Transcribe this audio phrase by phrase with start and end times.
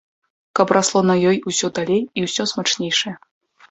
[0.59, 3.19] Каб расло на ёй усё далей і ўсё смачнейшае.